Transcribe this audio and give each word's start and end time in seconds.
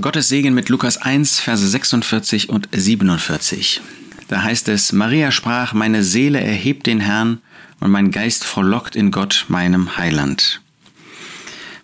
Gottes 0.00 0.28
Segen 0.28 0.54
mit 0.54 0.68
Lukas 0.68 0.96
1, 0.98 1.40
Verse 1.40 1.66
46 1.66 2.48
und 2.48 2.68
47. 2.72 3.80
Da 4.28 4.42
heißt 4.42 4.68
es, 4.68 4.92
Maria 4.92 5.30
sprach, 5.30 5.72
meine 5.72 6.02
Seele 6.02 6.40
erhebt 6.40 6.86
den 6.86 7.00
Herrn 7.00 7.40
und 7.80 7.90
mein 7.90 8.10
Geist 8.10 8.44
frohlockt 8.44 8.96
in 8.96 9.10
Gott, 9.10 9.46
meinem 9.48 9.96
Heiland. 9.96 10.60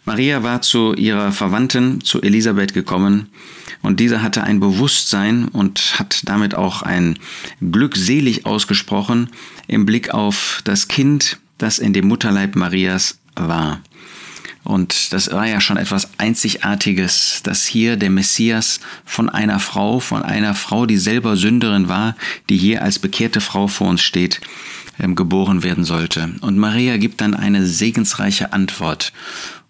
Maria 0.04 0.42
war 0.42 0.62
zu 0.62 0.94
ihrer 0.94 1.32
Verwandten, 1.32 2.02
zu 2.02 2.20
Elisabeth 2.20 2.74
gekommen, 2.74 3.30
und 3.82 3.98
diese 3.98 4.22
hatte 4.22 4.44
ein 4.44 4.60
Bewusstsein 4.60 5.48
und 5.48 5.98
hat 5.98 6.22
damit 6.24 6.54
auch 6.54 6.82
ein 6.82 7.18
glückselig 7.60 8.46
ausgesprochen 8.46 9.30
im 9.66 9.86
Blick 9.86 10.10
auf 10.10 10.60
das 10.64 10.88
Kind, 10.88 11.38
das 11.58 11.78
in 11.78 11.92
dem 11.92 12.08
Mutterleib 12.08 12.56
Marias 12.56 13.18
war. 13.34 13.80
Und 14.64 15.12
das 15.12 15.32
war 15.32 15.46
ja 15.46 15.60
schon 15.60 15.76
etwas 15.76 16.08
Einzigartiges, 16.18 17.40
dass 17.42 17.66
hier 17.66 17.96
der 17.96 18.10
Messias 18.10 18.80
von 19.04 19.28
einer 19.28 19.58
Frau, 19.58 19.98
von 19.98 20.22
einer 20.22 20.54
Frau, 20.54 20.86
die 20.86 20.98
selber 20.98 21.36
Sünderin 21.36 21.88
war, 21.88 22.16
die 22.48 22.56
hier 22.56 22.82
als 22.82 22.98
bekehrte 22.98 23.40
Frau 23.40 23.66
vor 23.66 23.88
uns 23.88 24.02
steht, 24.02 24.40
ähm, 25.00 25.16
geboren 25.16 25.64
werden 25.64 25.84
sollte. 25.84 26.30
Und 26.42 26.58
Maria 26.58 26.96
gibt 26.96 27.20
dann 27.20 27.34
eine 27.34 27.66
segensreiche 27.66 28.52
Antwort. 28.52 29.12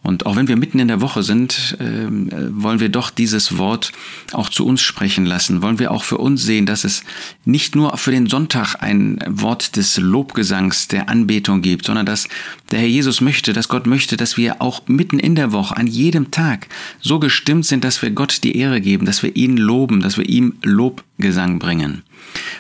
Und 0.03 0.27
auch 0.27 0.35
wenn 0.35 0.49
wir 0.49 0.57
mitten 0.57 0.81
in 0.81 0.89
der 0.89 1.01
Woche 1.01 1.23
sind, 1.23 1.77
äh, 1.79 2.09
wollen 2.11 2.81
wir 2.81 2.89
doch 2.89 3.11
dieses 3.11 3.57
Wort 3.57 3.93
auch 4.33 4.49
zu 4.49 4.67
uns 4.67 4.83
sprechen 4.83 5.25
lassen. 5.25 5.63
Wollen 5.63 5.79
wir 5.79 5.93
auch 5.93 6.03
für 6.03 6.19
uns 6.19 6.43
sehen, 6.43 6.67
dass 6.67 6.83
es 6.83 7.05
nicht 7.45 7.77
nur 7.77 7.97
für 7.97 8.11
den 8.11 8.27
Sonntag 8.27 8.77
ein 8.81 9.19
Wort 9.29 9.77
des 9.77 9.99
Lobgesangs, 9.99 10.89
der 10.89 11.09
Anbetung 11.09 11.63
gibt, 11.63 11.87
sondern 11.87 12.05
dass 12.05 12.29
der 12.73 12.81
Herr 12.81 12.89
Jesus 12.89 13.21
möchte, 13.21 13.53
dass 13.53 13.69
Gott 13.69 13.87
möchte, 13.87 14.17
dass 14.17 14.37
wir 14.37 14.61
auch 14.61 14.83
mitten 14.89 15.21
in 15.21 15.37
der 15.37 15.53
Woche, 15.53 15.77
an 15.77 15.87
jedem 15.87 16.33
Tag 16.33 16.67
so 17.01 17.21
gestimmt 17.21 17.67
sind, 17.67 17.85
dass 17.85 18.03
wir 18.03 18.11
Gott 18.11 18.43
die 18.43 18.57
Ehre 18.57 18.81
geben, 18.81 19.07
dass 19.07 19.23
wir 19.23 19.37
ihn 19.37 19.57
loben, 19.57 20.01
dass 20.01 20.19
wir 20.19 20.29
ihm 20.29 20.55
Lobgesang 20.63 21.61
bringen. 21.61 22.03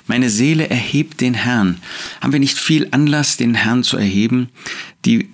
Meine 0.06 0.30
Seele 0.30 0.70
erhebt 0.70 1.20
den 1.20 1.34
Herrn. 1.34 1.78
Haben 2.20 2.32
wir 2.32 2.40
nicht 2.40 2.60
viel 2.60 2.88
Anlass, 2.92 3.36
den 3.36 3.54
Herrn 3.54 3.82
zu 3.82 3.96
erheben? 3.96 4.48
Die 5.04 5.28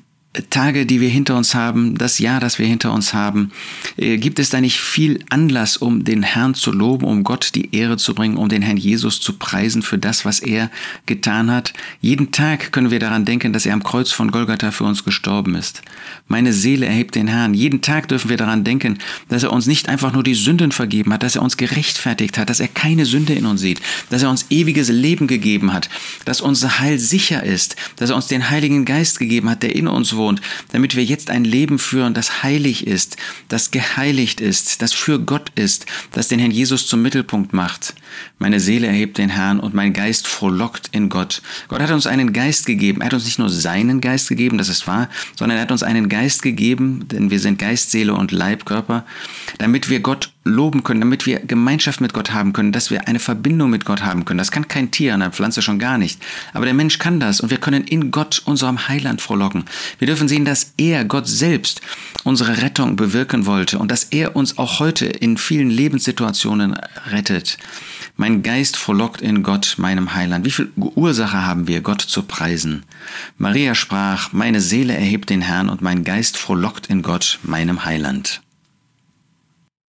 Tage, 0.51 0.85
die 0.85 1.01
wir 1.01 1.09
hinter 1.09 1.37
uns 1.37 1.55
haben, 1.55 1.97
das 1.97 2.19
Jahr, 2.19 2.39
das 2.39 2.59
wir 2.59 2.67
hinter 2.67 2.93
uns 2.93 3.15
haben, 3.15 3.51
äh, 3.97 4.19
gibt 4.19 4.39
es 4.39 4.51
da 4.51 4.61
nicht 4.61 4.79
viel 4.79 5.25
Anlass, 5.31 5.79
um 5.79 6.05
den 6.05 6.23
Herrn 6.23 6.53
zu 6.55 6.71
loben, 6.71 7.07
um 7.07 7.25
Gott 7.25 7.53
die 7.55 7.75
Ehre 7.75 7.97
zu 7.97 8.15
bringen, 8.15 8.37
um 8.37 8.51
den 8.51 8.61
Herrn 8.61 8.77
Jesus 8.77 9.21
zu 9.21 9.33
preisen 9.33 9.83
für 9.83 9.97
das, 9.97 10.27
was 10.27 10.41
er 10.41 10.71
getan 11.07 11.51
hat? 11.51 11.73
Jeden 12.03 12.31
Tag 12.31 12.73
können 12.73 12.91
wir 12.91 12.99
daran 12.99 13.25
denken, 13.25 13.55
dass 13.55 13.65
er 13.65 13.73
am 13.73 13.83
Kreuz 13.83 14.13
von 14.13 14.31
Golgatha 14.31 14.71
für 14.71 14.85
uns 14.85 15.03
gestorben 15.03 15.55
ist. 15.55 15.81
Meine 16.29 16.53
Seele 16.53 16.85
erhebt 16.85 17.15
den 17.15 17.29
Herrn. 17.29 17.55
Jeden 17.55 17.81
Tag 17.81 18.09
dürfen 18.09 18.29
wir 18.29 18.37
daran 18.37 18.65
denken, 18.65 18.99
dass 19.31 19.45
er 19.45 19.53
uns 19.53 19.67
nicht 19.67 19.89
einfach 19.89 20.13
nur 20.13 20.23
die 20.23 20.35
Sünden 20.35 20.73
vergeben 20.73 21.13
hat, 21.15 21.23
dass 21.23 21.37
er 21.37 21.43
uns 21.43 21.57
gerechtfertigt 21.57 22.37
hat, 22.37 22.51
dass 22.51 22.61
er 22.61 22.69
keine 22.69 23.07
Sünde 23.07 23.33
in 23.33 23.47
uns 23.47 23.63
sieht, 23.63 23.81
dass 24.11 24.23
er 24.23 24.31
uns 24.31 24.47
ewiges 24.51 24.91
Leben 24.91 25.27
gegeben 25.27 25.73
hat, 25.73 25.89
dass 26.27 26.43
unser 26.43 26.81
Heil 26.81 26.99
sicher 26.99 27.43
ist, 27.43 27.77
dass 27.97 28.11
er 28.11 28.17
uns 28.17 28.27
den 28.27 28.51
Heiligen 28.51 28.85
Geist 28.85 29.19
gegeben 29.19 29.49
hat, 29.49 29.63
der 29.63 29.75
in 29.75 29.89
uns 29.89 30.18
wohnt, 30.19 30.43
damit 30.73 30.95
wir 30.95 31.05
jetzt 31.05 31.31
ein 31.31 31.45
Leben 31.45 31.79
führen, 31.79 32.13
das 32.13 32.43
heilig 32.43 32.87
ist, 32.87 33.17
das 33.49 33.71
geheiligt 33.71 34.43
ist, 34.43 34.83
das 34.83 34.93
für 34.93 35.19
Gott 35.19 35.51
ist, 35.55 35.87
das 36.13 36.29
den 36.29 36.39
Herrn 36.39 36.51
Jesus 36.51 36.87
zum 36.87 37.01
Mittelpunkt 37.01 37.55
macht. 37.55 37.95
Meine 38.39 38.61
Seele 38.61 38.87
erhebt 38.87 39.17
den 39.17 39.31
Herrn 39.31 39.61
und 39.61 39.75
mein 39.75 39.93
Geist 39.93 40.27
frohlockt 40.27 40.89
in 40.93 41.09
Gott. 41.09 41.41
Gott 41.69 41.81
hat 41.81 41.91
uns 41.91 42.07
einen 42.07 42.33
Geist 42.33 42.67
gegeben. 42.67 43.01
Er 43.01 43.07
hat 43.07 43.15
uns 43.15 43.25
nicht 43.25 43.39
nur 43.39 43.49
seinen 43.49 44.01
Geist 44.01 44.29
gegeben, 44.29 44.59
das 44.59 44.69
ist 44.69 44.87
wahr, 44.87 45.09
sondern 45.37 45.59
er 45.59 45.63
hat 45.63 45.73
uns 45.73 45.83
einen 45.83 46.09
Geist 46.09 46.43
gegeben, 46.43 47.07
denn 47.09 47.31
wir 47.31 47.41
sind 47.41 47.59
Geist, 47.59 47.91
Seele 47.91 48.15
und 48.15 48.33
Leibkörper, 48.33 49.05
damit 49.59 49.89
wir 49.89 50.01
Gott 50.01 50.31
loben 50.45 50.83
können, 50.83 51.01
damit 51.01 51.27
wir 51.27 51.41
Gemeinschaft 51.41 52.01
mit 52.01 52.13
Gott 52.13 52.33
haben 52.33 52.53
können, 52.53 52.73
dass 52.73 52.91
wir 52.91 53.07
eine 53.07 53.19
Verbindung 53.19 53.71
mit 53.71 53.85
Gott 53.85 54.03
haben 54.03 54.25
können. 54.25 54.39
Das 54.39 54.51
kann 54.51 54.67
kein 54.67 54.91
Tier, 54.91 55.15
eine 55.15 55.31
Pflanze 55.31 55.63
schon 55.63 55.79
gar 55.79 55.99
nicht. 55.99 56.21
Aber 56.55 56.65
der 56.65 56.75
Mensch 56.75 56.99
kann 56.99 57.21
das 57.21 57.41
und 57.41 57.51
wir 57.51 57.59
können 57.59 57.85
in 57.85 58.11
Gott, 58.11 58.43
unserem 58.45 58.89
Heiland, 58.89 59.21
frohlocken. 59.21 59.65
Wir 59.99 60.08
dürfen 60.09 60.27
sehen, 60.27 60.45
dass 60.45 60.73
er, 60.79 61.05
Gott 61.05 61.29
selbst, 61.29 61.83
unsere 62.25 62.63
Rettung 62.63 62.97
bewirken 62.97 63.47
wollte 63.47 63.79
und 63.79 63.91
dass 63.91 64.05
er 64.05 64.35
uns 64.37 64.59
auch 64.59 64.81
heute 64.81 65.07
in 65.07 65.37
vielen 65.37 65.71
Lebenssituationen 65.71 66.75
rettet. 67.11 67.59
Mein 68.17 68.43
Geist 68.43 68.77
frohlockt 68.77 69.21
in 69.21 69.43
Gott, 69.43 69.75
meinem 69.77 70.15
Heiland. 70.15 70.45
Wie 70.45 70.51
viel 70.51 70.73
Ursache 70.77 71.47
haben 71.47 71.69
wir, 71.69 71.83
Gott 71.83 72.01
zu 72.01 72.23
preisen? 72.23 72.85
Maria 73.37 73.75
sprach, 73.75 74.33
meine 74.33 74.61
Seele 74.61 74.95
erhebt 74.95 75.31
den 75.31 75.43
Herrn 75.43 75.69
und 75.69 75.83
mein 75.83 76.05
Geist 76.05 76.37
frohlockt 76.37 76.87
in 76.89 77.03
Gott, 77.03 77.39
meinem 77.43 77.85
Heiland. 77.85 78.41